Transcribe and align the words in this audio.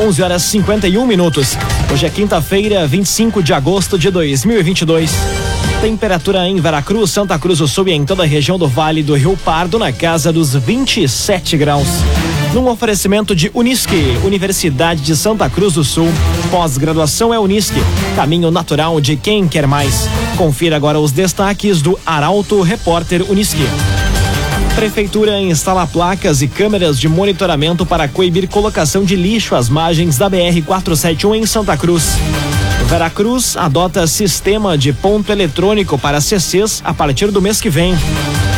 11 0.00 0.22
horas 0.22 0.42
51 0.44 1.06
minutos. 1.06 1.58
Hoje 1.92 2.06
é 2.06 2.08
quinta-feira, 2.08 2.86
25 2.86 3.42
de 3.42 3.52
agosto 3.52 3.98
de 3.98 4.10
2022. 4.10 5.10
Temperatura 5.82 6.48
em 6.48 6.58
Veracruz, 6.58 7.10
Santa 7.10 7.38
Cruz 7.38 7.58
do 7.58 7.68
Sul 7.68 7.86
e 7.88 7.92
em 7.92 8.06
toda 8.06 8.22
a 8.22 8.26
região 8.26 8.58
do 8.58 8.66
Vale 8.66 9.02
do 9.02 9.14
Rio 9.14 9.36
Pardo 9.44 9.78
na 9.78 9.92
casa 9.92 10.32
dos 10.32 10.54
27 10.54 11.58
graus. 11.58 11.86
Num 12.54 12.66
oferecimento 12.68 13.36
de 13.36 13.50
Unisque, 13.52 14.18
Universidade 14.24 15.02
de 15.02 15.14
Santa 15.14 15.50
Cruz 15.50 15.74
do 15.74 15.84
Sul. 15.84 16.08
Pós-graduação 16.50 17.34
é 17.34 17.38
Unisque, 17.38 17.80
caminho 18.16 18.50
natural 18.50 19.02
de 19.02 19.16
quem 19.16 19.46
quer 19.46 19.66
mais. 19.66 20.08
Confira 20.34 20.76
agora 20.76 20.98
os 20.98 21.12
destaques 21.12 21.82
do 21.82 21.98
Arauto 22.06 22.62
Repórter 22.62 23.30
Unisque. 23.30 23.66
Prefeitura 24.74 25.38
instala 25.40 25.86
placas 25.86 26.40
e 26.42 26.48
câmeras 26.48 26.98
de 26.98 27.08
monitoramento 27.08 27.84
para 27.84 28.08
coibir 28.08 28.48
colocação 28.48 29.04
de 29.04 29.14
lixo 29.14 29.54
às 29.54 29.68
margens 29.68 30.16
da 30.16 30.30
BR-471 30.30 31.36
em 31.36 31.46
Santa 31.46 31.76
Cruz. 31.76 32.16
Veracruz 32.86 33.56
adota 33.56 34.06
sistema 34.06 34.76
de 34.76 34.92
ponto 34.92 35.30
eletrônico 35.30 35.98
para 35.98 36.20
CCs 36.20 36.80
a 36.84 36.94
partir 36.94 37.30
do 37.30 37.42
mês 37.42 37.60
que 37.60 37.70
vem. 37.70 37.94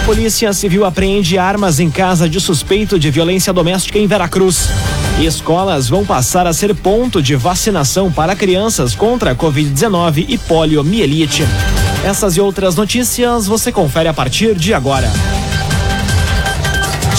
Polícia 0.06 0.52
Civil 0.52 0.84
apreende 0.84 1.38
armas 1.38 1.78
em 1.78 1.91
casa 1.91 2.28
de 2.28 2.41
suspeito 2.41 2.98
de 2.98 3.10
violência 3.10 3.52
doméstica 3.52 3.98
em 3.98 4.06
Veracruz. 4.06 4.69
Escolas 5.20 5.88
vão 5.88 6.05
passar 6.05 6.47
a 6.47 6.52
ser 6.52 6.74
ponto 6.74 7.22
de 7.22 7.36
vacinação 7.36 8.10
para 8.10 8.34
crianças 8.34 8.94
contra 8.94 9.33
a 9.33 9.34
Covid-19 9.34 10.24
e 10.28 10.38
poliomielite. 10.38 11.44
Essas 12.05 12.36
e 12.36 12.41
outras 12.41 12.74
notícias 12.74 13.47
você 13.47 13.70
confere 13.70 14.08
a 14.08 14.14
partir 14.14 14.55
de 14.55 14.74
agora. 14.74 15.10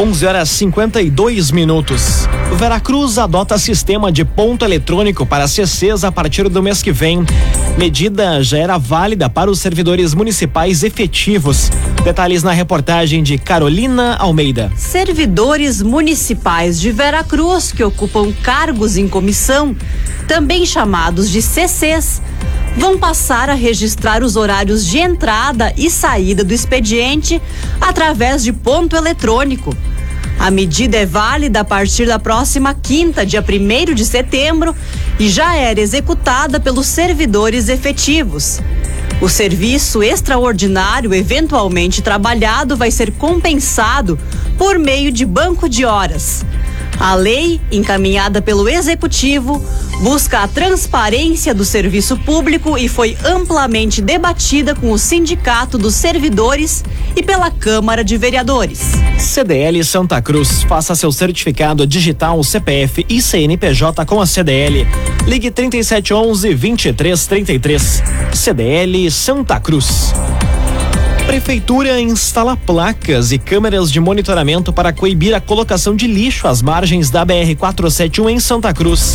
11 0.00 0.24
horas 0.24 0.48
52 0.48 1.50
minutos. 1.50 2.26
Veracruz 2.56 3.18
adota 3.18 3.58
sistema 3.58 4.10
de 4.10 4.24
ponto 4.24 4.64
eletrônico 4.64 5.26
para 5.26 5.46
CCs 5.46 6.04
a 6.04 6.10
partir 6.10 6.48
do 6.48 6.62
mês 6.62 6.80
que 6.80 6.90
vem. 6.90 7.22
Medida 7.76 8.42
já 8.42 8.56
era 8.56 8.78
válida 8.78 9.28
para 9.28 9.50
os 9.50 9.60
servidores 9.60 10.14
municipais 10.14 10.82
efetivos. 10.82 11.70
Detalhes 12.02 12.42
na 12.42 12.52
reportagem 12.52 13.22
de 13.22 13.36
Carolina 13.36 14.16
Almeida. 14.16 14.72
Servidores 14.74 15.82
municipais 15.82 16.80
de 16.80 16.90
Veracruz 16.92 17.70
que 17.70 17.84
ocupam 17.84 18.32
cargos 18.42 18.96
em 18.96 19.06
comissão, 19.06 19.76
também 20.26 20.64
chamados 20.64 21.28
de 21.28 21.42
CCs, 21.42 22.22
vão 22.76 22.98
passar 22.98 23.50
a 23.50 23.54
registrar 23.54 24.22
os 24.22 24.36
horários 24.36 24.86
de 24.86 24.98
entrada 24.98 25.72
e 25.76 25.90
saída 25.90 26.44
do 26.44 26.54
expediente 26.54 27.40
através 27.80 28.42
de 28.42 28.52
ponto 28.52 28.96
eletrônico. 28.96 29.76
A 30.38 30.50
medida 30.50 30.96
é 30.96 31.04
válida 31.04 31.60
a 31.60 31.64
partir 31.64 32.06
da 32.06 32.18
próxima 32.18 32.72
quinta, 32.72 33.26
dia 33.26 33.44
1 33.46 33.94
de 33.94 34.06
setembro, 34.06 34.74
e 35.18 35.28
já 35.28 35.54
era 35.54 35.80
executada 35.80 36.58
pelos 36.58 36.86
servidores 36.86 37.68
efetivos. 37.68 38.58
O 39.20 39.28
serviço 39.28 40.02
extraordinário 40.02 41.12
eventualmente 41.12 42.00
trabalhado 42.00 42.74
vai 42.74 42.90
ser 42.90 43.12
compensado 43.12 44.18
por 44.56 44.78
meio 44.78 45.12
de 45.12 45.26
banco 45.26 45.68
de 45.68 45.84
horas. 45.84 46.42
A 47.00 47.14
lei, 47.14 47.58
encaminhada 47.72 48.42
pelo 48.42 48.68
Executivo, 48.68 49.64
busca 50.02 50.40
a 50.40 50.48
transparência 50.48 51.54
do 51.54 51.64
serviço 51.64 52.14
público 52.18 52.76
e 52.76 52.88
foi 52.88 53.16
amplamente 53.24 54.02
debatida 54.02 54.74
com 54.74 54.92
o 54.92 54.98
Sindicato 54.98 55.78
dos 55.78 55.94
Servidores 55.94 56.84
e 57.16 57.22
pela 57.22 57.50
Câmara 57.50 58.04
de 58.04 58.18
Vereadores. 58.18 58.92
CDL 59.18 59.82
Santa 59.82 60.20
Cruz. 60.20 60.62
Faça 60.64 60.94
seu 60.94 61.10
certificado 61.10 61.86
digital 61.86 62.44
CPF 62.44 63.06
e 63.08 63.22
CNPJ 63.22 64.04
com 64.04 64.20
a 64.20 64.26
CDL. 64.26 64.86
Ligue 65.26 65.50
3711 65.50 66.48
2333. 66.54 68.02
CDL 68.34 69.10
Santa 69.10 69.58
Cruz. 69.58 70.12
Prefeitura 71.30 72.00
instala 72.00 72.56
placas 72.56 73.30
e 73.30 73.38
câmeras 73.38 73.92
de 73.92 74.00
monitoramento 74.00 74.72
para 74.72 74.92
coibir 74.92 75.32
a 75.32 75.40
colocação 75.40 75.94
de 75.94 76.08
lixo 76.08 76.48
às 76.48 76.60
margens 76.60 77.08
da 77.08 77.24
BR-471 77.24 78.30
em 78.32 78.40
Santa 78.40 78.74
Cruz. 78.74 79.14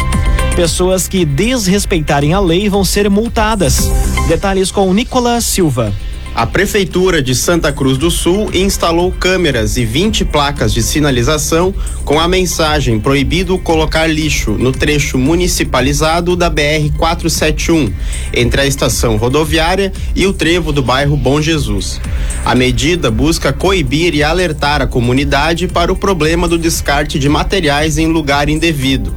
Pessoas 0.55 1.09
que 1.09 1.25
desrespeitarem 1.25 2.33
a 2.33 2.39
lei 2.39 2.69
vão 2.69 2.85
ser 2.85 3.09
multadas. 3.09 3.91
Detalhes 4.29 4.71
com 4.71 4.93
Nicolas 4.93 5.43
Silva. 5.43 5.91
A 6.35 6.45
Prefeitura 6.45 7.23
de 7.23 7.33
Santa 7.33 7.71
Cruz 7.71 7.97
do 7.97 8.11
Sul 8.11 8.49
instalou 8.53 9.09
câmeras 9.09 9.77
e 9.77 9.85
20 9.85 10.25
placas 10.25 10.73
de 10.73 10.83
sinalização 10.83 11.73
com 12.03 12.19
a 12.19 12.27
mensagem 12.27 12.99
proibido 12.99 13.57
colocar 13.57 14.05
lixo 14.05 14.51
no 14.51 14.73
trecho 14.73 15.17
municipalizado 15.17 16.35
da 16.35 16.49
BR 16.49 16.91
471, 16.97 17.89
entre 18.33 18.59
a 18.59 18.67
estação 18.67 19.15
rodoviária 19.15 19.93
e 20.13 20.27
o 20.27 20.33
trevo 20.33 20.73
do 20.73 20.83
bairro 20.83 21.15
Bom 21.15 21.41
Jesus. 21.41 22.01
A 22.43 22.53
medida 22.53 23.09
busca 23.09 23.53
coibir 23.53 24.13
e 24.13 24.21
alertar 24.21 24.81
a 24.81 24.87
comunidade 24.87 25.69
para 25.69 25.93
o 25.93 25.95
problema 25.95 26.49
do 26.49 26.57
descarte 26.57 27.17
de 27.17 27.29
materiais 27.29 27.97
em 27.97 28.07
lugar 28.07 28.49
indevido. 28.49 29.15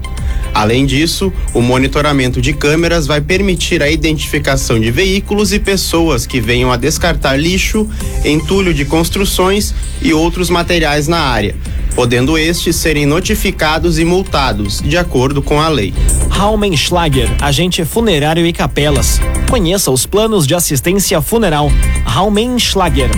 Além 0.55 0.87
disso, 0.87 1.33
o 1.55 1.61
monitoramento 1.61 2.41
de 2.41 2.53
câmeras 2.53 3.07
vai 3.07 3.21
permitir 3.21 3.83
a 3.83 3.91
identificação 3.91 4.81
de 4.81 4.91
veículos 4.91 5.53
e 5.53 5.59
pessoas 5.59 6.27
que 6.27 6.41
venham 6.41 6.73
a 6.73 6.77
descartar 6.77 7.37
lixo, 7.37 7.89
entulho 8.25 8.75
de 8.75 8.85
construções 8.85 9.75
e 10.03 10.13
outros 10.13 10.51
materiais 10.51 11.07
na 11.07 11.21
área, 11.21 11.55
podendo 11.95 12.37
estes 12.37 12.77
serem 12.77 13.07
notificados 13.07 13.99
e 13.99 14.05
multados, 14.05 14.81
de 14.81 14.97
acordo 14.97 15.43
com 15.43 15.61
a 15.61 15.69
lei. 15.69 15.95
Raumenschlager, 16.29 17.29
agente 17.41 17.85
funerário 17.85 18.47
e 18.47 18.53
capelas. 18.53 19.21
Conheça 19.49 19.91
os 19.91 20.07
planos 20.07 20.47
de 20.47 20.55
assistência 20.55 21.21
funeral. 21.23 21.71
Raumenschlager. 22.05 23.11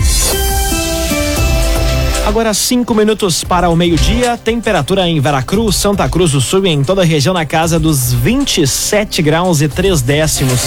Agora 2.25 2.53
cinco 2.53 2.93
minutos 2.93 3.43
para 3.43 3.69
o 3.69 3.75
meio-dia, 3.75 4.37
temperatura 4.37 5.07
em 5.07 5.19
Veracruz, 5.19 5.75
Santa 5.75 6.07
Cruz 6.07 6.31
do 6.31 6.39
Sul 6.39 6.65
e 6.65 6.69
em 6.69 6.83
toda 6.83 7.01
a 7.01 7.05
região 7.05 7.33
na 7.33 7.45
casa 7.45 7.79
dos 7.79 8.13
27 8.13 9.21
graus 9.21 9.59
e 9.59 9.67
três 9.67 10.01
décimos. 10.01 10.61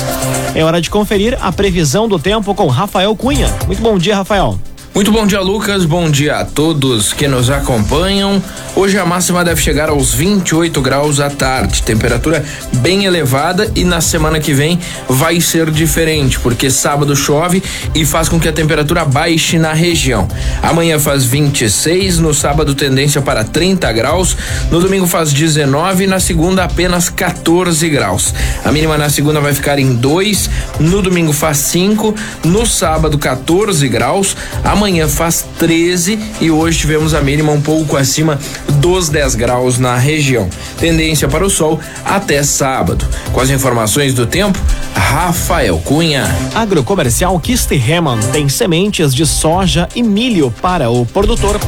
É 0.54 0.64
hora 0.64 0.80
de 0.80 0.90
conferir 0.90 1.38
a 1.40 1.52
previsão 1.52 2.08
do 2.08 2.18
tempo 2.18 2.54
com 2.54 2.66
Rafael 2.66 3.14
Cunha. 3.14 3.48
Muito 3.66 3.80
bom 3.80 3.96
dia, 3.96 4.16
Rafael. 4.16 4.58
Muito 4.94 5.10
bom 5.10 5.26
dia, 5.26 5.40
Lucas. 5.40 5.84
Bom 5.84 6.08
dia 6.08 6.36
a 6.36 6.44
todos 6.44 7.12
que 7.12 7.26
nos 7.26 7.50
acompanham. 7.50 8.40
Hoje 8.76 8.96
a 8.96 9.04
máxima 9.04 9.44
deve 9.44 9.60
chegar 9.60 9.88
aos 9.88 10.14
28 10.14 10.80
graus 10.80 11.18
à 11.18 11.28
tarde, 11.28 11.82
temperatura 11.82 12.44
bem 12.74 13.04
elevada 13.04 13.70
e 13.74 13.84
na 13.84 14.00
semana 14.00 14.38
que 14.38 14.54
vem 14.54 14.78
vai 15.08 15.40
ser 15.40 15.68
diferente, 15.70 16.38
porque 16.38 16.70
sábado 16.70 17.16
chove 17.16 17.60
e 17.92 18.06
faz 18.06 18.28
com 18.28 18.38
que 18.38 18.48
a 18.48 18.52
temperatura 18.52 19.04
baixe 19.04 19.58
na 19.58 19.72
região. 19.72 20.28
Amanhã 20.62 20.98
faz 20.98 21.24
26, 21.24 22.18
no 22.18 22.32
sábado 22.32 22.72
tendência 22.72 23.20
para 23.20 23.42
30 23.42 23.92
graus, 23.92 24.36
no 24.70 24.80
domingo 24.80 25.08
faz 25.08 25.32
19 25.32 26.04
e 26.04 26.06
na 26.06 26.20
segunda 26.20 26.62
apenas 26.62 27.08
14 27.08 27.88
graus. 27.88 28.32
A 28.64 28.70
mínima 28.70 28.96
na 28.96 29.08
segunda 29.08 29.40
vai 29.40 29.54
ficar 29.54 29.78
em 29.78 29.92
2, 29.94 30.50
no 30.78 31.02
domingo 31.02 31.32
faz 31.32 31.58
5, 31.58 32.14
no 32.44 32.64
sábado 32.64 33.18
14 33.18 33.88
graus. 33.88 34.36
Amanhã 34.62 34.83
Amanhã 34.84 35.08
faz 35.08 35.46
13 35.58 36.18
e 36.42 36.50
hoje 36.50 36.80
tivemos 36.80 37.14
a 37.14 37.22
mínima 37.22 37.50
um 37.50 37.60
pouco 37.62 37.96
acima 37.96 38.38
dos 38.80 39.08
10 39.08 39.34
graus 39.34 39.78
na 39.78 39.96
região. 39.96 40.46
Tendência 40.78 41.26
para 41.26 41.42
o 41.42 41.48
sol 41.48 41.80
até 42.04 42.42
sábado. 42.42 43.08
Com 43.32 43.40
as 43.40 43.48
informações 43.48 44.12
do 44.12 44.26
tempo, 44.26 44.58
Rafael 44.94 45.78
Cunha. 45.78 46.26
Agrocomercial 46.54 47.40
Kisterhemann 47.40 48.20
tem 48.30 48.46
sementes 48.50 49.14
de 49.14 49.24
soja 49.24 49.88
e 49.94 50.02
milho 50.02 50.54
para 50.60 50.90
o 50.90 51.06
produtor, 51.06 51.58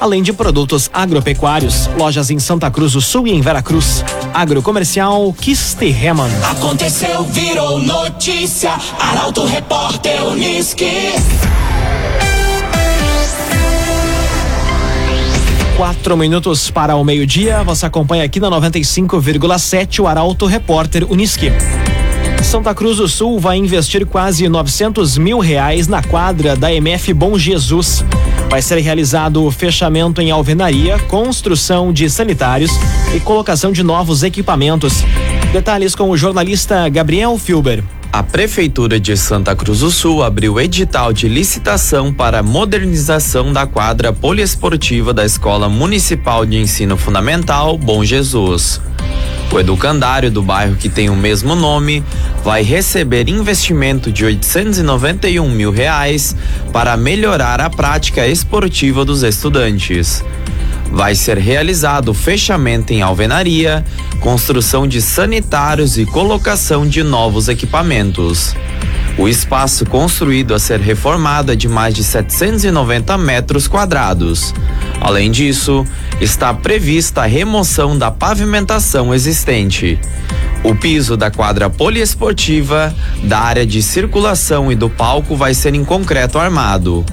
além 0.00 0.20
de 0.20 0.32
produtos 0.32 0.90
agropecuários. 0.92 1.88
Lojas 1.96 2.28
em 2.28 2.40
Santa 2.40 2.68
Cruz 2.72 2.94
do 2.94 3.00
Sul 3.00 3.28
e 3.28 3.30
em 3.30 3.40
Veracruz. 3.40 4.04
Agrocomercial 4.34 5.32
Kisterhemann. 5.34 6.32
Aconteceu, 6.50 7.22
virou 7.22 7.78
notícia. 7.78 8.72
Arauto 8.98 9.44
Repórter 9.44 10.24
Uniski. 10.24 11.12
Quatro 15.76 16.16
minutos 16.16 16.70
para 16.70 16.94
o 16.94 17.02
meio-dia. 17.02 17.64
Você 17.64 17.84
acompanha 17.84 18.22
aqui 18.22 18.38
na 18.38 18.48
95,7 18.48 19.98
o 20.00 20.06
Arauto 20.06 20.46
Repórter 20.46 21.04
Uniski. 21.10 21.50
Santa 22.44 22.72
Cruz 22.72 22.98
do 22.98 23.08
Sul 23.08 23.40
vai 23.40 23.56
investir 23.56 24.06
quase 24.06 24.48
900 24.48 25.18
mil 25.18 25.40
reais 25.40 25.88
na 25.88 26.00
quadra 26.00 26.54
da 26.54 26.72
MF 26.72 27.12
Bom 27.12 27.36
Jesus. 27.36 28.04
Vai 28.48 28.62
ser 28.62 28.78
realizado 28.78 29.44
o 29.44 29.50
fechamento 29.50 30.22
em 30.22 30.30
alvenaria, 30.30 30.96
construção 31.08 31.92
de 31.92 32.08
sanitários 32.08 32.70
e 33.12 33.18
colocação 33.18 33.72
de 33.72 33.82
novos 33.82 34.22
equipamentos. 34.22 35.02
Detalhes 35.52 35.96
com 35.96 36.08
o 36.08 36.16
jornalista 36.16 36.88
Gabriel 36.88 37.36
Filber. 37.36 37.82
A 38.14 38.22
Prefeitura 38.22 39.00
de 39.00 39.16
Santa 39.16 39.56
Cruz 39.56 39.80
do 39.80 39.90
Sul 39.90 40.22
abriu 40.22 40.60
edital 40.60 41.12
de 41.12 41.28
licitação 41.28 42.12
para 42.14 42.44
modernização 42.44 43.52
da 43.52 43.66
quadra 43.66 44.12
poliesportiva 44.12 45.12
da 45.12 45.24
Escola 45.24 45.68
Municipal 45.68 46.46
de 46.46 46.56
Ensino 46.56 46.96
Fundamental 46.96 47.76
Bom 47.76 48.04
Jesus. 48.04 48.80
O 49.52 49.58
educandário 49.58 50.30
do 50.30 50.42
bairro 50.42 50.76
que 50.76 50.88
tem 50.88 51.10
o 51.10 51.16
mesmo 51.16 51.56
nome 51.56 52.04
vai 52.44 52.62
receber 52.62 53.28
investimento 53.28 54.12
de 54.12 54.24
891 54.24 55.50
mil 55.50 55.72
reais 55.72 56.36
para 56.72 56.96
melhorar 56.96 57.60
a 57.60 57.68
prática 57.68 58.24
esportiva 58.28 59.04
dos 59.04 59.24
estudantes. 59.24 60.22
Vai 60.94 61.16
ser 61.16 61.38
realizado 61.38 62.14
fechamento 62.14 62.92
em 62.92 63.02
alvenaria, 63.02 63.84
construção 64.20 64.86
de 64.86 65.02
sanitários 65.02 65.98
e 65.98 66.06
colocação 66.06 66.86
de 66.86 67.02
novos 67.02 67.48
equipamentos. 67.48 68.54
O 69.18 69.28
espaço 69.28 69.84
construído 69.84 70.54
a 70.54 70.58
ser 70.60 70.78
reformado 70.78 71.50
é 71.50 71.56
de 71.56 71.66
mais 71.66 71.94
de 71.94 72.04
790 72.04 73.18
metros 73.18 73.66
quadrados. 73.66 74.54
Além 75.00 75.32
disso, 75.32 75.84
está 76.20 76.54
prevista 76.54 77.22
a 77.22 77.26
remoção 77.26 77.98
da 77.98 78.12
pavimentação 78.12 79.12
existente. 79.12 79.98
O 80.62 80.76
piso 80.76 81.16
da 81.16 81.28
quadra 81.28 81.68
poliesportiva, 81.68 82.94
da 83.24 83.40
área 83.40 83.66
de 83.66 83.82
circulação 83.82 84.70
e 84.70 84.76
do 84.76 84.88
palco 84.88 85.34
vai 85.34 85.54
ser 85.54 85.74
em 85.74 85.84
concreto 85.84 86.38
armado. 86.38 87.04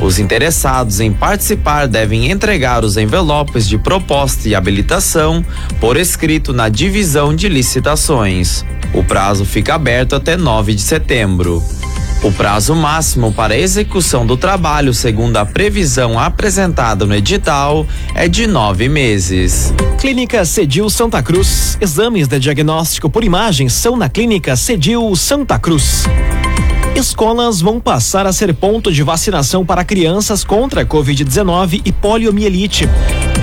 Os 0.00 0.18
interessados 0.18 1.00
em 1.00 1.12
participar 1.12 1.86
devem 1.86 2.30
entregar 2.30 2.84
os 2.84 2.96
envelopes 2.96 3.68
de 3.68 3.78
proposta 3.78 4.48
e 4.48 4.54
habilitação 4.54 5.44
por 5.78 5.96
escrito 5.96 6.52
na 6.52 6.68
divisão 6.68 7.34
de 7.34 7.48
licitações. 7.48 8.64
O 8.92 9.04
prazo 9.04 9.44
fica 9.44 9.74
aberto 9.74 10.14
até 10.14 10.36
9 10.36 10.74
de 10.74 10.82
setembro. 10.82 11.62
O 12.22 12.30
prazo 12.30 12.74
máximo 12.74 13.32
para 13.32 13.56
execução 13.56 14.26
do 14.26 14.36
trabalho, 14.36 14.92
segundo 14.92 15.38
a 15.38 15.46
previsão 15.46 16.18
apresentada 16.18 17.06
no 17.06 17.14
edital, 17.14 17.86
é 18.14 18.28
de 18.28 18.46
nove 18.46 18.90
meses. 18.90 19.72
Clínica 19.98 20.44
Cedil 20.44 20.90
Santa 20.90 21.22
Cruz. 21.22 21.78
Exames 21.80 22.28
de 22.28 22.38
diagnóstico 22.38 23.08
por 23.08 23.24
imagem 23.24 23.70
são 23.70 23.96
na 23.96 24.10
Clínica 24.10 24.54
Cedil 24.54 25.16
Santa 25.16 25.58
Cruz. 25.58 26.04
Escolas 27.00 27.62
vão 27.62 27.80
passar 27.80 28.26
a 28.26 28.32
ser 28.32 28.54
ponto 28.54 28.92
de 28.92 29.02
vacinação 29.02 29.64
para 29.64 29.82
crianças 29.82 30.44
contra 30.44 30.84
Covid-19 30.84 31.80
e 31.82 31.90
poliomielite. 31.90 32.86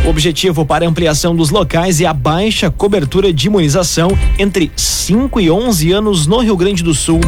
Objetivo 0.08 0.66
para 0.66 0.88
ampliação 0.88 1.36
dos 1.36 1.50
locais 1.50 2.00
é 2.00 2.06
a 2.06 2.14
baixa 2.14 2.72
cobertura 2.72 3.34
de 3.34 3.48
imunização 3.48 4.18
entre 4.40 4.72
5 4.74 5.42
e 5.42 5.52
11 5.52 5.92
anos 5.92 6.26
no 6.26 6.40
Rio 6.40 6.56
Grande 6.56 6.82
do 6.82 6.94
Sul. 6.94 7.20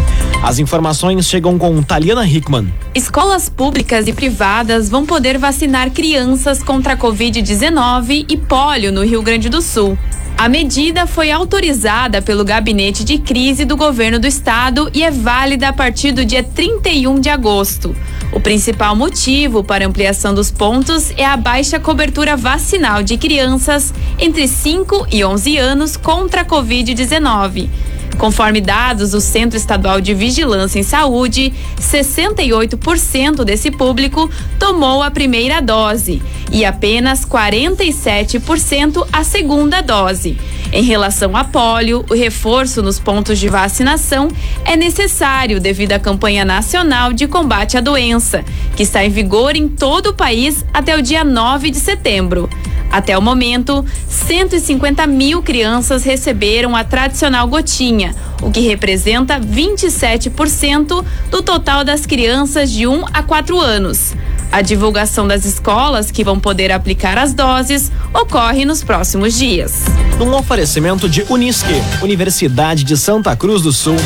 As 0.41 0.59
informações 0.59 1.27
chegam 1.27 1.57
com 1.57 1.83
Taliana 1.83 2.25
Hickman. 2.25 2.73
Escolas 2.95 3.49
públicas 3.49 4.07
e 4.07 4.13
privadas 4.13 4.89
vão 4.89 5.05
poder 5.05 5.37
vacinar 5.37 5.91
crianças 5.91 6.63
contra 6.63 6.93
a 6.93 6.97
Covid-19 6.97 8.25
e 8.29 8.37
polio 8.37 8.93
no 8.93 9.03
Rio 9.03 9.21
Grande 9.21 9.49
do 9.49 9.61
Sul. 9.61 9.97
A 10.37 10.47
medida 10.47 11.05
foi 11.05 11.31
autorizada 11.31 12.21
pelo 12.21 12.45
Gabinete 12.45 13.03
de 13.03 13.17
Crise 13.17 13.65
do 13.65 13.75
Governo 13.75 14.19
do 14.19 14.25
Estado 14.25 14.89
e 14.93 15.03
é 15.03 15.11
válida 15.11 15.67
a 15.67 15.73
partir 15.73 16.13
do 16.13 16.23
dia 16.23 16.43
31 16.43 17.19
de 17.19 17.27
agosto. 17.27 17.93
O 18.31 18.39
principal 18.39 18.95
motivo 18.95 19.63
para 19.63 19.87
ampliação 19.87 20.35
dos 20.35 20.51
pontos 20.51 21.11
é 21.17 21.25
a 21.25 21.35
baixa 21.35 21.79
cobertura 21.79 22.37
vacinal 22.37 23.01
de 23.01 23.17
crianças 23.17 23.91
entre 24.19 24.47
5 24.47 25.07
e 25.11 25.23
11 25.23 25.57
anos 25.57 25.97
contra 25.97 26.41
a 26.41 26.45
Covid-19. 26.45 27.69
Conforme 28.19 28.59
dados 28.59 29.11
do 29.11 29.21
Centro 29.21 29.55
Estadual 29.55 30.01
de 30.01 30.13
Vigilância 30.13 30.77
em 30.77 30.83
Saúde, 30.83 31.53
68% 31.79 33.45
desse 33.45 33.71
público 33.71 34.29
tomou 34.59 35.01
a 35.01 35.09
primeira 35.09 35.61
dose 35.61 36.21
e 36.51 36.65
apenas 36.65 37.25
47% 37.25 39.07
a 39.13 39.23
segunda 39.23 39.79
dose. 39.79 40.37
Em 40.73 40.83
relação 40.83 41.33
a 41.37 41.45
pólio, 41.45 42.05
o 42.09 42.13
reforço 42.13 42.83
nos 42.83 42.99
pontos 42.99 43.39
de 43.39 43.47
vacinação 43.47 44.27
é 44.65 44.75
necessário 44.75 45.61
devido 45.61 45.93
à 45.93 45.99
campanha 45.99 46.43
nacional 46.43 47.13
de 47.13 47.25
combate 47.25 47.77
à 47.77 47.81
doença, 47.81 48.43
que 48.75 48.83
está 48.83 49.03
em 49.03 49.09
vigor 49.09 49.55
em 49.55 49.69
todo 49.69 50.07
o 50.07 50.13
país 50.13 50.65
até 50.73 50.93
o 50.97 51.01
dia 51.01 51.23
9 51.23 51.71
de 51.71 51.79
setembro. 51.79 52.49
Até 52.91 53.17
o 53.17 53.21
momento, 53.21 53.85
150 54.07 55.05
mil 55.05 55.43
crianças 55.43 56.03
receberam 56.03 56.75
a 56.75 56.83
tradicional 56.83 57.47
gotinha, 57.47 58.15
o 58.41 58.49
que 58.49 58.61
representa 58.61 59.39
27% 59.39 61.05
do 61.29 61.41
total 61.41 61.83
das 61.83 62.05
crianças 62.05 62.71
de 62.71 62.87
1 62.87 63.05
a 63.13 63.21
4 63.21 63.59
anos. 63.59 64.15
A 64.51 64.63
divulgação 64.63 65.27
das 65.27 65.45
escolas 65.45 66.09
que 66.09 66.23
vão 66.23 66.39
poder 66.39 66.71
aplicar 66.71 67.19
as 67.19 67.33
doses 67.33 67.91
ocorre 68.11 68.65
nos 68.65 68.83
próximos 68.83 69.37
dias. 69.37 69.85
Um 70.19 70.33
oferecimento 70.33 71.07
de 71.07 71.23
Unisque, 71.29 71.81
Universidade 72.01 72.83
de 72.83 72.97
Santa 72.97 73.35
Cruz 73.35 73.61
do 73.61 73.71
Sul. 73.71 73.97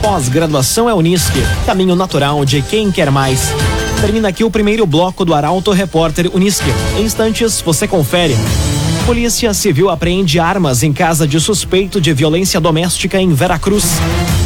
Pós-graduação 0.00 0.88
é 0.88 0.94
Unisque, 0.94 1.42
caminho 1.66 1.96
natural 1.96 2.44
de 2.44 2.62
quem 2.62 2.92
quer 2.92 3.10
mais. 3.10 3.52
Termina 4.00 4.28
aqui 4.28 4.44
o 4.44 4.50
primeiro 4.50 4.86
bloco 4.86 5.24
do 5.24 5.34
Arauto 5.34 5.72
Repórter 5.72 6.30
Unisque. 6.32 6.70
Em 6.96 7.02
instantes, 7.02 7.60
você 7.60 7.88
confere. 7.88 8.36
Polícia 9.04 9.52
Civil 9.52 9.90
apreende 9.90 10.38
armas 10.38 10.82
em 10.82 10.92
casa 10.92 11.26
de 11.26 11.40
suspeito 11.40 12.00
de 12.00 12.12
violência 12.12 12.60
doméstica 12.60 13.20
em 13.20 13.32
Veracruz. 13.32 13.84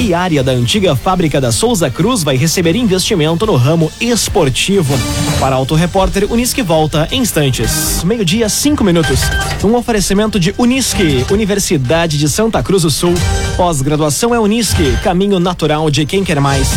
E 0.00 0.14
área 0.14 0.42
da 0.42 0.52
antiga 0.52 0.96
fábrica 0.96 1.38
da 1.40 1.52
Souza 1.52 1.90
Cruz 1.90 2.22
vai 2.22 2.36
receber 2.36 2.76
investimento 2.76 3.44
no 3.44 3.56
ramo 3.56 3.92
esportivo. 4.00 4.94
Para 5.38 5.56
Auto 5.56 5.74
Repórter, 5.74 6.32
Unisque 6.32 6.62
volta 6.62 7.06
em 7.10 7.20
instantes. 7.20 8.02
Meio-dia, 8.04 8.48
cinco 8.48 8.82
minutos. 8.82 9.20
Um 9.62 9.74
oferecimento 9.74 10.40
de 10.40 10.54
Unisque, 10.56 11.26
Universidade 11.30 12.16
de 12.16 12.28
Santa 12.28 12.62
Cruz 12.62 12.84
do 12.84 12.90
Sul. 12.90 13.14
Pós-graduação 13.56 14.34
é 14.34 14.40
Unisque, 14.40 14.96
caminho 15.02 15.38
natural 15.38 15.90
de 15.90 16.06
quem 16.06 16.24
quer 16.24 16.40
mais. 16.40 16.68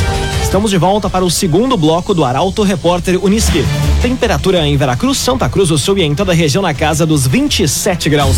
Estamos 0.56 0.72
de 0.72 0.78
volta 0.78 1.10
para 1.10 1.26
o 1.26 1.30
segundo 1.30 1.76
bloco 1.76 2.14
do 2.14 2.24
Arauto 2.24 2.64
Repórter 2.64 3.22
Unisque. 3.22 3.66
Temperatura 4.02 4.66
em 4.66 4.78
Veracruz, 4.78 5.18
Santa 5.18 5.50
Cruz 5.50 5.68
do 5.68 5.78
Sul 5.78 5.98
e 5.98 6.04
em 6.04 6.16
toda 6.16 6.32
a 6.32 6.34
região 6.34 6.62
na 6.62 6.74
casa 6.74 7.06
dos 7.06 7.28
27 7.28 8.10
graus. 8.10 8.38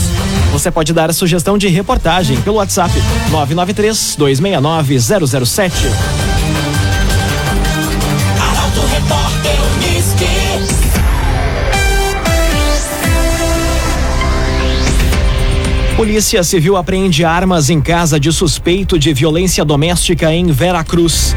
Você 0.51 0.71
pode 0.71 0.93
dar 0.93 1.11
a 1.11 1.13
sugestão 1.13 1.59
de 1.59 1.67
reportagem 1.67 2.41
pelo 2.41 2.55
WhatsApp 2.55 2.91
993 3.29 4.15
269 4.17 4.99
007. 4.99 5.75
Arauto 8.41 8.81
Repórter 8.87 9.55
Unisque. 9.75 10.25
Polícia 15.95 16.43
Civil 16.43 16.77
apreende 16.77 17.23
armas 17.23 17.69
em 17.69 17.79
casa 17.79 18.19
de 18.19 18.31
suspeito 18.31 18.97
de 18.97 19.13
violência 19.13 19.63
doméstica 19.63 20.33
em 20.33 20.47
Veracruz. 20.47 21.35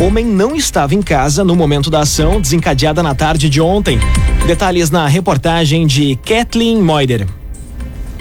Homem 0.00 0.24
não 0.26 0.56
estava 0.56 0.92
em 0.94 1.00
casa 1.00 1.44
no 1.44 1.54
momento 1.54 1.88
da 1.88 2.00
ação 2.00 2.40
desencadeada 2.40 3.02
na 3.02 3.14
tarde 3.14 3.48
de 3.48 3.60
ontem. 3.60 3.98
Detalhes 4.44 4.90
na 4.90 5.06
reportagem 5.06 5.86
de 5.86 6.16
Kathleen 6.16 6.82
Moider. 6.82 7.26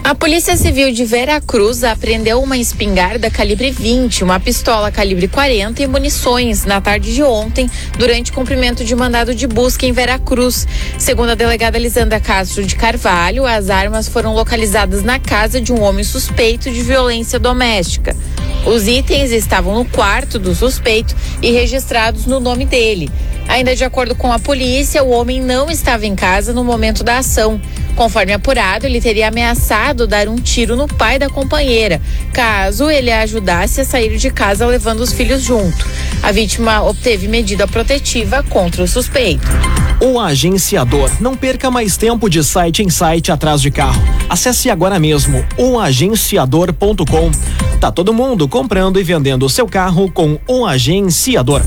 A 0.04 0.14
Polícia 0.14 0.56
Civil 0.56 0.92
de 0.92 1.04
Veracruz 1.04 1.84
apreendeu 1.84 2.42
uma 2.42 2.58
espingarda 2.58 3.32
calibre 3.32 3.72
20, 3.72 4.24
uma 4.24 4.40
pistola 4.40 4.92
calibre 4.92 5.28
40 5.28 5.82
e 5.82 5.88
munições 5.88 6.64
na 6.64 6.80
tarde 6.80 7.14
de 7.14 7.24
ontem, 7.24 7.70
durante 7.98 8.32
cumprimento 8.32 8.84
de 8.86 8.96
mandado 8.96 9.34
de 9.34 9.48
busca 9.48 9.86
em 9.86 9.94
Veracruz. 9.94 10.68
Segundo 10.98 11.32
a 11.32 11.36
delegada 11.36 11.80
Lisandra 11.80 12.20
Castro 12.20 12.66
de 12.66 12.76
Carvalho, 12.76 13.46
as 13.46 13.70
armas 13.70 14.08
foram 14.08 14.34
localizadas 14.34 15.04
na 15.04 15.20
casa 15.20 15.60
de 15.60 15.74
um 15.74 15.82
homem 15.82 16.04
suspeito 16.04 16.70
de 16.70 16.84
violência 16.84 17.40
doméstica. 17.40 18.16
Os 18.66 18.88
itens 18.88 19.32
estavam 19.32 19.76
no 19.76 19.86
quarto 19.86 20.40
do 20.40 20.56
suspeito 20.56 21.16
e 21.42 21.52
registrados 21.52 22.26
no 22.26 22.40
nome 22.40 22.66
dele. 22.66 23.12
Ainda 23.48 23.76
de 23.76 23.84
acordo 23.84 24.16
com 24.16 24.32
a 24.32 24.40
polícia, 24.40 25.04
o 25.04 25.10
homem 25.10 25.42
não 25.42 25.70
estava 25.70 26.06
em 26.06 26.16
casa 26.16 26.54
no 26.54 26.64
momento 26.64 27.04
da 27.04 27.18
ação. 27.18 27.60
Conforme 27.96 28.34
apurado, 28.34 28.86
ele 28.86 29.02
teria 29.02 29.28
ameaçado 29.28 30.08
dar 30.08 30.28
um 30.28 30.38
tiro 30.38 30.76
no 30.76 30.88
pai 30.88 31.20
da 31.20 31.30
companheira, 31.30 32.02
caso 32.32 32.90
ele 32.90 33.12
a 33.12 33.22
ajudasse 33.22 33.82
a 33.82 33.86
sair 33.86 34.18
de 34.18 34.32
casa 34.32 34.66
levando 34.66 35.02
os 35.02 35.14
filhos 35.14 35.44
junto. 35.44 35.86
A 36.24 36.32
vítima 36.32 36.82
obteve 36.84 37.28
medida 37.28 37.68
protetiva 37.68 38.44
contra 38.44 38.82
o 38.84 38.88
suspeito. 38.88 39.46
O 40.02 40.20
Agenciador. 40.20 41.12
Não 41.20 41.36
perca 41.36 41.70
mais 41.70 41.96
tempo 41.96 42.30
de 42.30 42.44
site 42.44 42.82
em 42.82 42.90
site 42.90 43.32
atrás 43.32 43.62
de 43.62 43.70
carro. 43.70 44.02
Acesse 44.30 44.70
agora 44.70 45.00
mesmo 45.00 45.46
oagenciador.com. 45.58 47.32
Tá 47.84 47.92
todo 47.92 48.14
mundo 48.14 48.48
comprando 48.48 48.98
e 48.98 49.04
vendendo 49.04 49.50
seu 49.50 49.68
carro 49.68 50.10
com 50.10 50.40
o 50.48 50.66
Agenciador. 50.66 51.62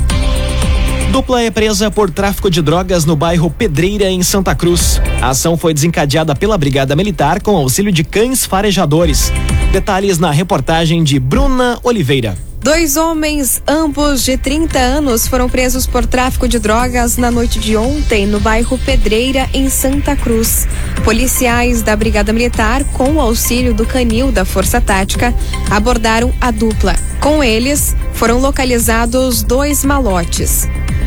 Dupla 1.12 1.42
é 1.42 1.50
presa 1.50 1.90
por 1.90 2.10
tráfico 2.10 2.50
de 2.50 2.62
drogas 2.62 3.04
no 3.04 3.14
bairro 3.14 3.50
Pedreira, 3.50 4.10
em 4.10 4.22
Santa 4.22 4.54
Cruz. 4.54 4.98
A 5.20 5.28
ação 5.28 5.58
foi 5.58 5.74
desencadeada 5.74 6.34
pela 6.34 6.56
Brigada 6.56 6.96
Militar 6.96 7.42
com 7.42 7.54
auxílio 7.54 7.92
de 7.92 8.02
cães 8.02 8.46
farejadores. 8.46 9.30
Detalhes 9.70 10.18
na 10.18 10.30
reportagem 10.30 11.04
de 11.04 11.20
Bruna 11.20 11.78
Oliveira. 11.82 12.34
Dois 12.66 12.96
homens, 12.96 13.62
ambos 13.64 14.24
de 14.24 14.36
30 14.36 14.76
anos, 14.76 15.28
foram 15.28 15.48
presos 15.48 15.86
por 15.86 16.04
tráfico 16.04 16.48
de 16.48 16.58
drogas 16.58 17.16
na 17.16 17.30
noite 17.30 17.60
de 17.60 17.76
ontem 17.76 18.26
no 18.26 18.40
bairro 18.40 18.76
Pedreira, 18.76 19.48
em 19.54 19.70
Santa 19.70 20.16
Cruz. 20.16 20.66
Policiais 21.04 21.80
da 21.80 21.94
Brigada 21.94 22.32
Militar, 22.32 22.82
com 22.86 23.12
o 23.12 23.20
auxílio 23.20 23.72
do 23.72 23.86
canil 23.86 24.32
da 24.32 24.44
Força 24.44 24.80
Tática, 24.80 25.32
abordaram 25.70 26.34
a 26.40 26.50
dupla. 26.50 26.96
Com 27.20 27.40
eles, 27.40 27.94
foram 28.14 28.40
localizados 28.40 29.44
dois 29.44 29.84
malotes. 29.84 30.66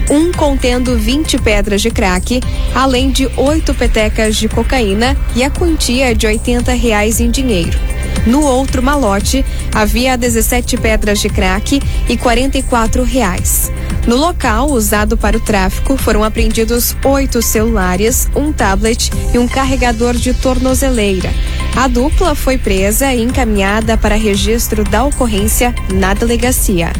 Um 0.09 0.31
contendo 0.31 0.97
20 0.97 1.39
pedras 1.39 1.81
de 1.81 1.91
crack, 1.91 2.39
além 2.73 3.11
de 3.11 3.29
oito 3.35 3.73
petecas 3.73 4.37
de 4.37 4.47
cocaína 4.47 5.17
e 5.35 5.43
a 5.43 5.49
quantia 5.49 6.15
de 6.15 6.25
80 6.25 6.71
reais 6.71 7.19
em 7.19 7.29
dinheiro. 7.29 7.98
No 8.29 8.43
outro 8.43 8.83
malote, 8.83 9.43
havia 9.73 10.15
17 10.15 10.77
pedras 10.77 11.19
de 11.19 11.29
crack 11.29 11.81
e 12.07 12.15
44 12.15 13.03
reais. 13.03 13.71
No 14.05 14.15
local 14.15 14.69
usado 14.69 15.17
para 15.17 15.35
o 15.35 15.39
tráfico, 15.39 15.97
foram 15.97 16.23
apreendidos 16.23 16.95
oito 17.03 17.41
celulares, 17.41 18.29
um 18.35 18.53
tablet 18.53 19.09
e 19.33 19.39
um 19.39 19.47
carregador 19.47 20.13
de 20.13 20.31
tornozeleira. 20.35 21.33
A 21.75 21.87
dupla 21.87 22.35
foi 22.35 22.55
presa 22.59 23.11
e 23.11 23.23
encaminhada 23.23 23.97
para 23.97 24.13
registro 24.13 24.83
da 24.83 25.03
ocorrência 25.03 25.73
na 25.91 26.13
delegacia. 26.13 26.91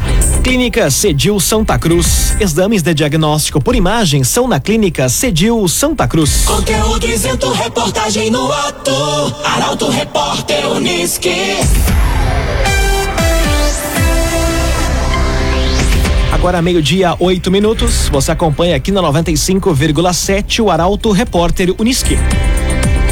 Clínica 0.42 0.90
Cedil 0.90 1.38
Santa 1.38 1.78
Cruz. 1.78 2.29
Exames 2.40 2.82
de 2.82 2.94
diagnóstico 2.94 3.60
por 3.60 3.76
imagem 3.76 4.24
são 4.24 4.48
na 4.48 4.58
Clínica 4.58 5.10
Cedil 5.10 5.68
Santa 5.68 6.08
Cruz. 6.08 6.46
Conteúdo 6.46 7.06
isento, 7.06 7.52
reportagem 7.52 8.30
no 8.30 8.50
ato. 8.50 8.90
Arauto 9.44 9.90
Repórter 9.90 10.66
Uniski. 10.70 11.58
Agora 16.32 16.62
meio-dia, 16.62 17.14
oito 17.18 17.50
minutos. 17.50 18.08
Você 18.08 18.32
acompanha 18.32 18.74
aqui 18.74 18.90
na 18.90 19.02
95,7 19.02 20.64
o 20.64 20.70
Arauto 20.70 21.12
Repórter 21.12 21.74
Uniski. 21.78 22.16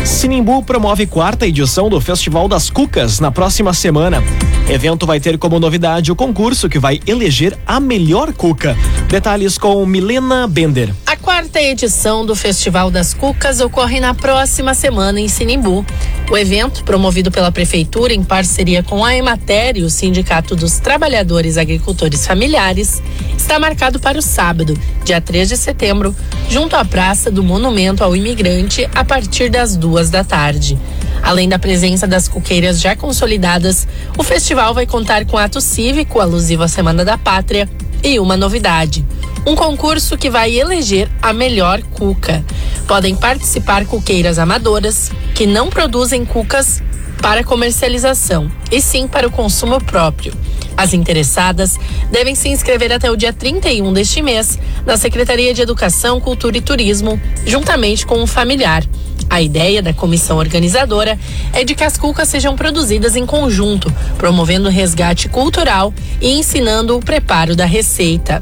Sinimbu 0.04 0.62
promove 0.62 1.06
quarta 1.06 1.46
edição 1.46 1.88
do 1.88 2.00
Festival 2.00 2.48
das 2.48 2.70
Cucas 2.70 3.20
na 3.20 3.30
próxima 3.30 3.72
semana. 3.74 4.22
Evento 4.68 5.06
vai 5.06 5.20
ter 5.20 5.38
como 5.38 5.58
novidade 5.58 6.10
o 6.10 6.16
concurso 6.16 6.68
que 6.68 6.78
vai 6.78 7.00
eleger 7.06 7.56
a 7.66 7.78
melhor 7.80 8.32
cuca. 8.32 8.76
Detalhes 9.08 9.56
com 9.56 9.84
Milena 9.86 10.46
Bender. 10.46 10.94
A 11.06 11.16
quarta 11.16 11.60
edição 11.60 12.24
do 12.24 12.34
Festival 12.34 12.90
das 12.90 13.14
Cucas 13.14 13.60
ocorre 13.60 14.00
na 14.00 14.14
próxima 14.14 14.74
semana 14.74 15.20
em 15.20 15.28
Sinimbu. 15.28 15.84
O 16.30 16.36
evento, 16.36 16.84
promovido 16.84 17.30
pela 17.30 17.50
Prefeitura 17.50 18.12
em 18.12 18.22
parceria 18.22 18.82
com 18.82 19.02
a 19.02 19.16
Emater 19.16 19.78
e 19.78 19.82
o 19.82 19.88
Sindicato 19.88 20.54
dos 20.54 20.78
Trabalhadores 20.78 21.56
Agricultores 21.56 22.26
Familiares, 22.26 23.02
está 23.34 23.58
marcado 23.58 23.98
para 23.98 24.18
o 24.18 24.22
sábado, 24.22 24.78
dia 25.02 25.22
3 25.22 25.48
de 25.48 25.56
setembro, 25.56 26.14
junto 26.50 26.76
à 26.76 26.84
Praça 26.84 27.30
do 27.30 27.42
Monumento 27.42 28.04
ao 28.04 28.14
Imigrante, 28.14 28.86
a 28.94 29.02
partir 29.02 29.48
das 29.48 29.74
duas 29.74 30.10
da 30.10 30.22
tarde. 30.22 30.78
Além 31.22 31.48
da 31.48 31.58
presença 31.58 32.06
das 32.06 32.28
cuqueiras 32.28 32.80
já 32.80 32.96
consolidadas, 32.96 33.86
o 34.16 34.22
festival 34.22 34.72
vai 34.74 34.86
contar 34.86 35.24
com 35.26 35.36
ato 35.36 35.60
cívico 35.60 36.20
alusivo 36.20 36.62
à 36.62 36.68
Semana 36.68 37.04
da 37.04 37.18
Pátria 37.18 37.68
e 38.02 38.18
uma 38.18 38.36
novidade: 38.36 39.04
um 39.46 39.54
concurso 39.54 40.16
que 40.16 40.30
vai 40.30 40.54
eleger 40.54 41.08
a 41.20 41.32
melhor 41.32 41.82
cuca. 41.82 42.44
Podem 42.86 43.14
participar 43.14 43.84
cuqueiras 43.84 44.38
amadoras 44.38 45.10
que 45.34 45.46
não 45.46 45.68
produzem 45.68 46.24
cucas 46.24 46.82
para 47.20 47.44
comercialização, 47.44 48.50
e 48.70 48.80
sim 48.80 49.06
para 49.06 49.26
o 49.26 49.30
consumo 49.30 49.82
próprio. 49.82 50.32
As 50.78 50.94
interessadas 50.94 51.76
devem 52.08 52.36
se 52.36 52.48
inscrever 52.48 52.92
até 52.92 53.10
o 53.10 53.16
dia 53.16 53.32
31 53.32 53.92
deste 53.92 54.22
mês 54.22 54.56
na 54.86 54.96
Secretaria 54.96 55.52
de 55.52 55.60
Educação, 55.60 56.20
Cultura 56.20 56.56
e 56.56 56.60
Turismo, 56.60 57.20
juntamente 57.44 58.06
com 58.06 58.22
um 58.22 58.28
familiar. 58.28 58.84
A 59.28 59.42
ideia 59.42 59.82
da 59.82 59.92
comissão 59.92 60.38
organizadora 60.38 61.18
é 61.52 61.64
de 61.64 61.74
que 61.74 61.82
as 61.82 61.98
cucas 61.98 62.28
sejam 62.28 62.54
produzidas 62.54 63.16
em 63.16 63.26
conjunto, 63.26 63.92
promovendo 64.16 64.68
resgate 64.68 65.28
cultural 65.28 65.92
e 66.20 66.30
ensinando 66.38 66.96
o 66.96 67.00
preparo 67.00 67.56
da 67.56 67.64
receita. 67.66 68.40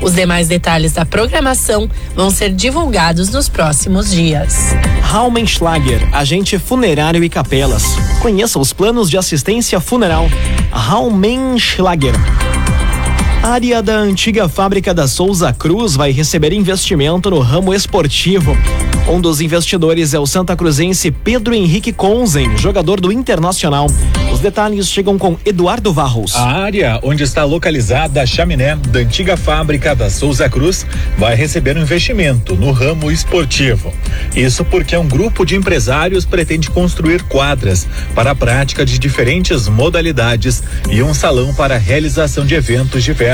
Os 0.00 0.14
demais 0.14 0.48
detalhes 0.48 0.92
da 0.92 1.04
programação 1.04 1.90
vão 2.14 2.30
ser 2.30 2.52
divulgados 2.52 3.28
nos 3.30 3.48
próximos 3.48 4.10
dias. 4.10 4.74
Raumenschlager, 5.02 6.08
agente 6.12 6.58
funerário 6.58 7.22
e 7.22 7.28
capelas. 7.28 7.84
Conheça 8.20 8.58
os 8.58 8.72
planos 8.72 9.10
de 9.10 9.18
assistência 9.18 9.80
funeral. 9.80 10.28
Raumenschlager. 10.70 11.71
Lagueira. 11.78 12.18
A 13.42 13.48
área 13.48 13.82
da 13.82 13.96
antiga 13.96 14.48
fábrica 14.48 14.94
da 14.94 15.08
Souza 15.08 15.52
Cruz 15.52 15.96
vai 15.96 16.12
receber 16.12 16.52
investimento 16.52 17.28
no 17.28 17.40
ramo 17.40 17.74
esportivo. 17.74 18.56
Um 19.08 19.20
dos 19.20 19.40
investidores 19.40 20.14
é 20.14 20.18
o 20.20 20.26
santa 20.28 20.54
cruzense 20.54 21.10
Pedro 21.10 21.52
Henrique 21.52 21.92
Conzen, 21.92 22.56
jogador 22.56 23.00
do 23.00 23.10
Internacional. 23.10 23.88
Os 24.32 24.38
detalhes 24.38 24.88
chegam 24.88 25.18
com 25.18 25.36
Eduardo 25.44 25.92
Varros. 25.92 26.36
A 26.36 26.52
área 26.52 27.00
onde 27.02 27.24
está 27.24 27.42
localizada 27.42 28.22
a 28.22 28.26
chaminé 28.26 28.76
da 28.76 29.00
antiga 29.00 29.36
fábrica 29.36 29.92
da 29.92 30.08
Souza 30.08 30.48
Cruz 30.48 30.86
vai 31.18 31.34
receber 31.34 31.76
um 31.76 31.82
investimento 31.82 32.54
no 32.54 32.70
ramo 32.70 33.10
esportivo. 33.10 33.92
Isso 34.36 34.64
porque 34.64 34.96
um 34.96 35.08
grupo 35.08 35.44
de 35.44 35.56
empresários 35.56 36.24
pretende 36.24 36.70
construir 36.70 37.24
quadras 37.24 37.88
para 38.14 38.30
a 38.30 38.34
prática 38.36 38.86
de 38.86 39.00
diferentes 39.00 39.66
modalidades 39.66 40.62
e 40.88 41.02
um 41.02 41.12
salão 41.12 41.52
para 41.52 41.74
a 41.74 41.78
realização 41.78 42.46
de 42.46 42.54
eventos 42.54 43.02
diversos. 43.02 43.31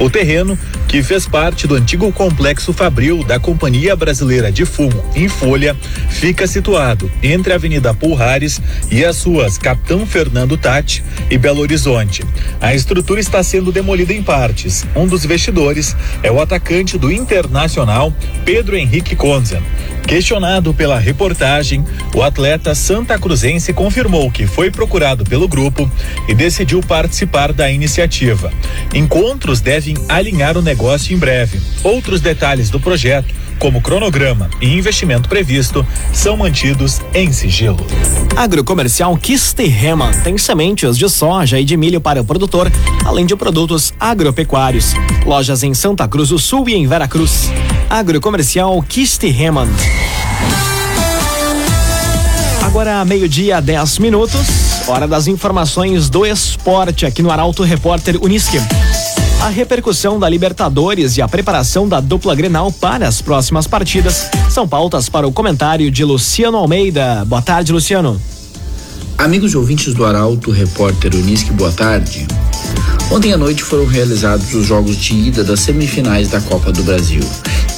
O 0.00 0.08
terreno, 0.08 0.58
que 0.88 1.02
fez 1.02 1.26
parte 1.26 1.66
do 1.66 1.74
antigo 1.74 2.10
complexo 2.12 2.72
Fabril 2.72 3.22
da 3.22 3.38
Companhia 3.38 3.94
Brasileira 3.94 4.50
de 4.50 4.64
Fumo, 4.64 5.04
em 5.14 5.28
Folha, 5.28 5.76
fica 6.08 6.46
situado 6.46 7.10
entre 7.22 7.52
a 7.52 7.56
Avenida 7.56 7.92
Pulhares 7.92 8.60
e 8.90 9.04
as 9.04 9.22
ruas 9.22 9.58
Capitão 9.58 10.06
Fernando 10.06 10.56
Tati 10.56 11.04
e 11.30 11.36
Belo 11.36 11.60
Horizonte. 11.60 12.24
A 12.60 12.74
estrutura 12.74 13.20
está 13.20 13.42
sendo 13.42 13.70
demolida 13.70 14.12
em 14.12 14.22
partes. 14.22 14.86
Um 14.96 15.06
dos 15.06 15.24
investidores 15.24 15.94
é 16.22 16.30
o 16.30 16.40
atacante 16.40 16.96
do 16.96 17.12
Internacional, 17.12 18.12
Pedro 18.44 18.76
Henrique 18.76 19.14
Conzen. 19.14 19.62
Questionado 20.06 20.74
pela 20.74 20.98
reportagem, 20.98 21.84
o 22.14 22.22
atleta 22.22 22.74
santa 22.74 23.18
cruzense 23.18 23.72
confirmou 23.72 24.30
que 24.30 24.46
foi 24.46 24.70
procurado 24.70 25.24
pelo 25.24 25.48
grupo 25.48 25.90
e 26.28 26.34
decidiu 26.34 26.80
participar 26.80 27.52
da 27.52 27.70
iniciativa. 27.70 28.52
Encontros 28.94 29.60
devem 29.60 29.96
alinhar 30.08 30.56
o 30.58 30.62
negócio 30.62 31.14
em 31.14 31.18
breve. 31.18 31.60
Outros 31.82 32.20
detalhes 32.20 32.70
do 32.70 32.78
projeto 32.78 33.34
como 33.64 33.80
cronograma 33.80 34.50
e 34.60 34.76
investimento 34.76 35.26
previsto, 35.26 35.86
são 36.12 36.36
mantidos 36.36 37.00
em 37.14 37.32
sigilo. 37.32 37.78
Agrocomercial 38.36 39.16
Kisterreman 39.16 40.12
tem 40.22 40.36
sementes 40.36 40.98
de 40.98 41.08
soja 41.08 41.58
e 41.58 41.64
de 41.64 41.74
milho 41.74 41.98
para 41.98 42.20
o 42.20 42.24
produtor, 42.26 42.70
além 43.06 43.24
de 43.24 43.34
produtos 43.34 43.94
agropecuários. 43.98 44.92
Lojas 45.24 45.62
em 45.62 45.72
Santa 45.72 46.06
Cruz 46.06 46.28
do 46.28 46.38
Sul 46.38 46.68
e 46.68 46.74
em 46.74 46.86
Veracruz. 46.86 47.50
Agrocomercial 47.88 48.82
Kisterreman. 48.82 49.70
Agora, 52.60 53.02
meio-dia, 53.06 53.62
10 53.62 53.98
minutos. 53.98 54.86
Hora 54.86 55.08
das 55.08 55.26
informações 55.26 56.10
do 56.10 56.26
esporte 56.26 57.06
aqui 57.06 57.22
no 57.22 57.30
Arauto 57.30 57.62
Repórter 57.62 58.22
Unisque. 58.22 58.58
A 59.40 59.48
repercussão 59.48 60.18
da 60.18 60.28
Libertadores 60.28 61.16
e 61.16 61.22
a 61.22 61.28
preparação 61.28 61.88
da 61.88 62.00
dupla 62.00 62.34
Grenal 62.34 62.72
para 62.72 63.06
as 63.06 63.20
próximas 63.20 63.66
partidas 63.66 64.28
são 64.50 64.66
pautas 64.66 65.08
para 65.08 65.26
o 65.26 65.32
comentário 65.32 65.90
de 65.90 66.04
Luciano 66.04 66.56
Almeida. 66.56 67.24
Boa 67.26 67.42
tarde, 67.42 67.72
Luciano. 67.72 68.20
Amigos 69.18 69.54
ouvintes 69.54 69.94
do 69.94 70.04
Arauto, 70.04 70.50
repórter 70.50 71.14
Unisque, 71.14 71.52
boa 71.52 71.70
tarde. 71.70 72.26
Ontem 73.10 73.32
à 73.32 73.36
noite 73.36 73.62
foram 73.62 73.86
realizados 73.86 74.52
os 74.54 74.66
jogos 74.66 74.96
de 74.96 75.14
ida 75.14 75.44
das 75.44 75.60
semifinais 75.60 76.28
da 76.28 76.40
Copa 76.40 76.72
do 76.72 76.82
Brasil. 76.82 77.22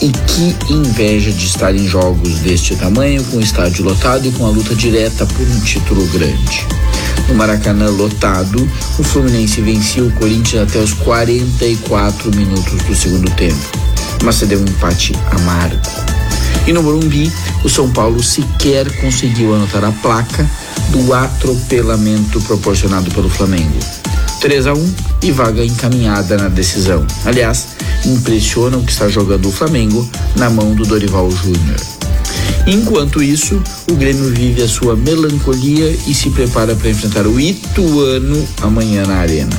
E 0.00 0.10
que 0.10 0.72
inveja 0.72 1.32
de 1.32 1.46
estar 1.46 1.74
em 1.74 1.86
jogos 1.86 2.40
deste 2.40 2.76
tamanho, 2.76 3.24
com 3.24 3.38
o 3.38 3.40
estádio 3.40 3.84
lotado 3.84 4.26
e 4.26 4.32
com 4.32 4.46
a 4.46 4.50
luta 4.50 4.74
direta 4.74 5.24
por 5.26 5.46
um 5.46 5.60
título 5.60 6.06
grande. 6.08 6.66
No 7.28 7.34
Maracanã 7.34 7.88
lotado, 7.88 8.68
o 8.98 9.02
Fluminense 9.02 9.60
vencia 9.60 10.04
o 10.04 10.12
Corinthians 10.12 10.68
até 10.68 10.78
os 10.78 10.92
44 10.92 12.30
minutos 12.36 12.82
do 12.82 12.94
segundo 12.94 13.30
tempo. 13.32 13.86
mas 14.22 14.36
cedeu 14.36 14.58
um 14.60 14.64
empate 14.64 15.12
amargo. 15.30 15.80
E 16.66 16.72
no 16.72 16.82
Morumbi, 16.82 17.30
o 17.62 17.68
São 17.68 17.90
Paulo 17.90 18.22
sequer 18.22 18.90
conseguiu 19.00 19.54
anotar 19.54 19.84
a 19.84 19.92
placa 19.92 20.48
do 20.90 21.12
atropelamento 21.14 22.40
proporcionado 22.42 23.10
pelo 23.12 23.28
Flamengo. 23.28 23.78
3 24.40 24.66
a 24.66 24.74
1 24.74 24.94
e 25.22 25.32
vaga 25.32 25.64
encaminhada 25.64 26.36
na 26.36 26.48
decisão. 26.48 27.06
Aliás, 27.24 27.68
impressiona 28.04 28.76
o 28.76 28.82
que 28.82 28.92
está 28.92 29.08
jogando 29.08 29.48
o 29.48 29.52
Flamengo 29.52 30.08
na 30.36 30.50
mão 30.50 30.74
do 30.74 30.84
Dorival 30.84 31.30
Júnior. 31.30 31.80
Enquanto 32.66 33.22
isso, 33.22 33.62
o 33.90 33.94
Grêmio 33.94 34.30
vive 34.30 34.62
a 34.62 34.68
sua 34.68 34.96
melancolia 34.96 35.96
e 36.06 36.12
se 36.12 36.30
prepara 36.30 36.74
para 36.74 36.90
enfrentar 36.90 37.26
o 37.26 37.40
Ituano 37.40 38.46
amanhã 38.60 39.06
na 39.06 39.18
Arena. 39.18 39.56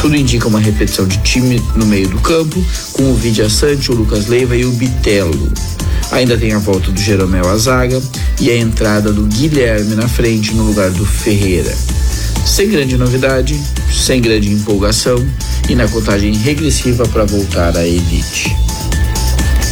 Tudo 0.00 0.14
indica 0.14 0.46
uma 0.46 0.60
repetição 0.60 1.06
de 1.06 1.18
time 1.18 1.60
no 1.74 1.84
meio 1.84 2.08
do 2.08 2.20
campo, 2.20 2.64
com 2.92 3.10
o 3.10 3.14
Vidia 3.14 3.50
Sante, 3.50 3.90
o 3.90 3.94
Lucas 3.94 4.28
Leiva 4.28 4.56
e 4.56 4.64
o 4.64 4.70
Bitelo. 4.70 5.52
Ainda 6.12 6.38
tem 6.38 6.52
a 6.52 6.58
volta 6.58 6.92
do 6.92 7.00
Jeromel 7.00 7.48
à 7.48 7.56
zaga 7.56 8.00
e 8.40 8.48
a 8.50 8.56
entrada 8.56 9.12
do 9.12 9.24
Guilherme 9.24 9.96
na 9.96 10.08
frente 10.08 10.54
no 10.54 10.62
lugar 10.62 10.90
do 10.90 11.04
Ferreira. 11.04 11.76
Sem 12.46 12.70
grande 12.70 12.96
novidade, 12.96 13.60
sem 13.98 14.20
grande 14.20 14.50
empolgação 14.50 15.26
e 15.68 15.74
na 15.74 15.88
contagem 15.88 16.32
regressiva 16.34 17.06
para 17.08 17.24
voltar 17.24 17.76
à 17.76 17.86
elite. 17.86 18.54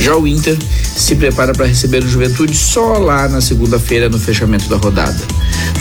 Já 0.01 0.17
o 0.17 0.27
Inter 0.27 0.57
se 0.97 1.15
prepara 1.17 1.53
para 1.53 1.67
receber 1.67 2.05
o 2.05 2.09
Juventude 2.09 2.57
só 2.57 2.99
lá 2.99 3.29
na 3.29 3.41
segunda-feira 3.41 4.09
no 4.09 4.19
fechamento 4.19 4.69
da 4.69 4.77
rodada. 4.77 5.21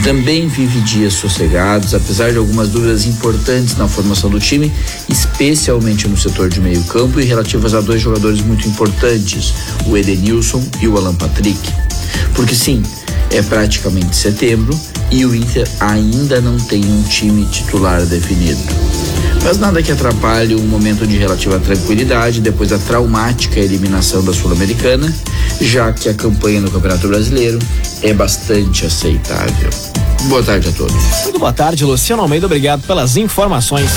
Também 0.02 0.48
vive 0.48 0.80
dias 0.80 1.14
sossegados, 1.14 1.94
apesar 1.94 2.30
de 2.30 2.38
algumas 2.38 2.68
dúvidas 2.68 3.06
importantes 3.06 3.76
na 3.76 3.88
formação 3.88 4.30
do 4.30 4.38
time, 4.38 4.72
especialmente 5.08 6.08
no 6.08 6.16
setor 6.16 6.48
de 6.48 6.60
meio-campo 6.60 7.20
e 7.20 7.24
relativas 7.24 7.74
a 7.74 7.80
dois 7.80 8.00
jogadores 8.00 8.40
muito 8.40 8.68
importantes, 8.68 9.52
o 9.86 9.96
Edenilson 9.96 10.62
e 10.80 10.88
o 10.88 10.96
Alan 10.96 11.14
Patrick. 11.14 11.58
Porque 12.34 12.54
sim, 12.54 12.82
é 13.36 13.42
praticamente 13.42 14.16
setembro 14.16 14.78
e 15.10 15.26
o 15.26 15.34
Inter 15.34 15.68
ainda 15.78 16.40
não 16.40 16.56
tem 16.56 16.82
um 16.84 17.02
time 17.02 17.44
titular 17.46 18.00
definido. 18.06 18.60
Mas 19.44 19.58
nada 19.58 19.82
que 19.82 19.92
atrapalhe 19.92 20.54
um 20.54 20.66
momento 20.66 21.06
de 21.06 21.18
relativa 21.18 21.58
tranquilidade 21.58 22.40
depois 22.40 22.70
da 22.70 22.78
traumática 22.78 23.60
eliminação 23.60 24.24
da 24.24 24.32
Sul-Americana, 24.32 25.14
já 25.60 25.92
que 25.92 26.08
a 26.08 26.14
campanha 26.14 26.60
no 26.60 26.70
Campeonato 26.70 27.06
Brasileiro 27.08 27.58
é 28.02 28.14
bastante 28.14 28.86
aceitável. 28.86 29.70
Boa 30.28 30.42
tarde 30.42 30.68
a 30.68 30.72
todos. 30.72 30.96
Muito 31.24 31.38
boa 31.38 31.52
tarde, 31.52 31.84
Luciano 31.84 32.22
Almeida. 32.22 32.46
Obrigado 32.46 32.86
pelas 32.86 33.16
informações. 33.16 33.90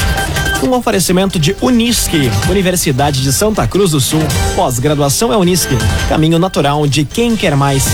Um 0.61 0.73
oferecimento 0.73 1.39
de 1.39 1.55
Unisque, 1.61 2.29
Universidade 2.49 3.23
de 3.23 3.31
Santa 3.31 3.65
Cruz 3.65 3.91
do 3.91 4.01
Sul. 4.01 4.21
Pós-graduação 4.55 5.31
é 5.31 5.37
Unisque, 5.37 5.75
caminho 6.09 6.37
natural 6.37 6.85
de 6.85 7.05
quem 7.05 7.35
quer 7.37 7.55
mais. 7.55 7.85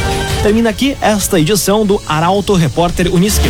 Termina 0.46 0.70
aqui 0.70 0.96
esta 1.02 1.40
edição 1.40 1.84
do 1.84 2.00
Arauto 2.08 2.54
Repórter 2.54 3.12
Unisque. 3.12 3.50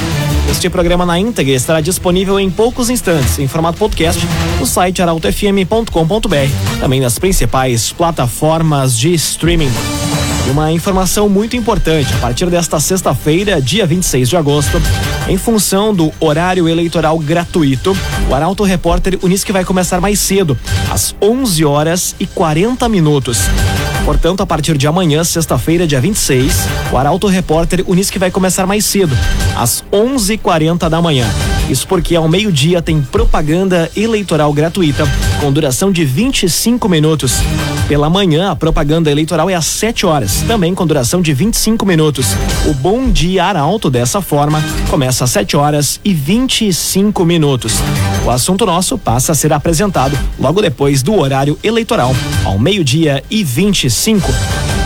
Este 0.49 0.69
programa 0.69 1.05
na 1.05 1.19
íntegra 1.19 1.53
estará 1.53 1.81
disponível 1.81 2.39
em 2.39 2.49
poucos 2.49 2.89
instantes 2.89 3.37
em 3.37 3.49
formato 3.49 3.77
podcast 3.77 4.25
no 4.57 4.65
site 4.65 5.01
arautofm.com.br, 5.01 6.79
também 6.79 7.01
nas 7.01 7.19
principais 7.19 7.91
plataformas 7.91 8.97
de 8.97 9.13
streaming. 9.13 9.73
Uma 10.49 10.71
informação 10.71 11.27
muito 11.27 11.57
importante: 11.57 12.13
a 12.13 12.17
partir 12.19 12.49
desta 12.49 12.79
sexta-feira, 12.79 13.61
dia 13.61 13.85
26 13.85 14.29
de 14.29 14.37
agosto, 14.37 14.81
em 15.27 15.37
função 15.37 15.93
do 15.93 16.13
horário 16.17 16.69
eleitoral 16.69 17.19
gratuito, 17.19 17.93
o 18.29 18.33
Arauto 18.33 18.63
Repórter 18.63 19.19
Unisque 19.21 19.51
vai 19.51 19.65
começar 19.65 19.99
mais 19.99 20.17
cedo, 20.21 20.57
às 20.89 21.13
11 21.21 21.65
horas 21.65 22.15
e 22.21 22.25
40 22.25 22.87
minutos. 22.87 23.39
Portanto, 24.05 24.41
a 24.41 24.45
partir 24.45 24.77
de 24.77 24.85
amanhã, 24.85 25.23
sexta-feira, 25.23 25.87
dia 25.87 25.99
26, 25.99 26.67
o 26.91 26.97
Arauto 26.97 27.25
Repórter 27.25 27.83
Unisque 27.87 28.19
vai 28.19 28.29
começar 28.29 28.67
mais 28.67 28.85
cedo, 28.85 29.17
às 29.57 29.83
11:40 29.91 30.87
da 30.87 31.01
manhã. 31.01 31.25
Isso 31.69 31.87
porque 31.87 32.15
ao 32.15 32.27
meio-dia 32.29 32.81
tem 32.81 33.01
propaganda 33.01 33.89
eleitoral 33.95 34.53
gratuita, 34.53 35.07
com 35.41 35.51
duração 35.51 35.91
de 35.91 36.05
25 36.05 36.87
minutos. 36.87 37.37
Pela 37.87 38.09
manhã, 38.09 38.51
a 38.51 38.55
propaganda 38.55 39.09
eleitoral 39.09 39.49
é 39.49 39.55
às 39.55 39.65
7 39.65 40.05
horas, 40.05 40.43
também 40.47 40.75
com 40.75 40.85
duração 40.85 41.21
de 41.21 41.33
25 41.33 41.85
minutos. 41.85 42.27
O 42.67 42.73
Bom 42.73 43.09
Dia 43.09 43.45
Arauto, 43.45 43.89
dessa 43.89 44.21
forma, 44.21 44.63
começa 44.89 45.23
às 45.23 45.31
7 45.31 45.57
horas 45.57 45.99
e 46.03 46.13
25 46.13 47.25
minutos. 47.25 47.73
O 48.23 48.29
assunto 48.29 48.65
nosso 48.65 48.97
passa 48.97 49.31
a 49.31 49.35
ser 49.35 49.51
apresentado 49.51 50.17
logo 50.39 50.61
depois 50.61 51.01
do 51.01 51.15
horário 51.15 51.57
eleitoral, 51.63 52.15
ao 52.43 52.59
meio-dia 52.59 53.23
e 53.29 53.43
25. 53.43 54.31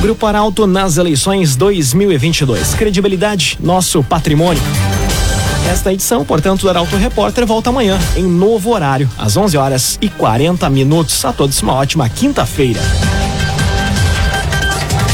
Grupo 0.02 0.26
Arauto 0.26 0.66
nas 0.66 0.98
eleições 0.98 1.58
2022. 1.58 2.74
Credibilidade, 2.74 3.58
nosso 3.62 4.02
patrimônio. 4.02 4.62
Esta 5.70 5.94
edição, 5.94 6.26
portanto, 6.26 6.62
do 6.62 6.70
Arauto 6.70 6.98
Repórter 6.98 7.46
volta 7.46 7.70
amanhã, 7.70 8.00
em 8.16 8.24
novo 8.24 8.72
horário, 8.72 9.08
às 9.16 9.38
11 9.38 9.56
horas 9.56 10.00
e 10.02 10.10
40 10.10 10.68
minutos. 10.68 11.24
A 11.24 11.32
todos 11.32 11.62
uma 11.62 11.76
ótima 11.76 12.10
quinta-feira. 12.10 12.82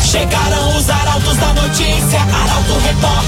Chegaram 0.02 0.78
os 0.78 0.90
arautos 0.90 1.36
da 1.36 1.54
notícia, 1.56 2.22
Arauto 2.22 2.80
Repórter. 2.88 3.25